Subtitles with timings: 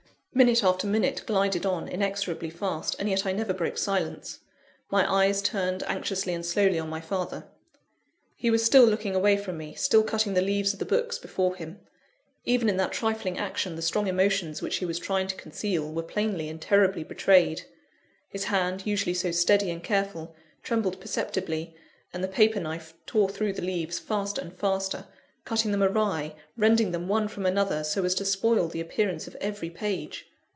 [0.33, 4.39] Minute after minute glided on, inexorably fast; and yet I never broke silence.
[4.89, 7.49] My eyes turned anxiously and slowly on my father.
[8.37, 11.55] He was still looking away from me, still cutting the leaves of the books before
[11.57, 11.81] him.
[12.45, 16.01] Even in that trifling action, the strong emotions which he was trying to conceal, were
[16.01, 17.63] plainly and terribly betrayed.
[18.29, 20.33] His hand, usually so steady and careful,
[20.63, 21.75] trembled perceptibly;
[22.13, 25.07] and the paper knife tore through the leaves faster and faster
[25.43, 29.33] cutting them awry, rending them one from another, so as to spoil the appearance of
[29.41, 30.27] every page.